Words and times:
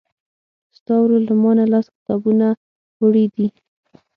ستا 0.77 0.93
ورور 1.01 1.21
له 1.29 1.35
مانه 1.41 1.65
لس 1.73 1.85
کتابونه 1.95 2.47
وړي 3.01 3.25
دي. 3.35 3.47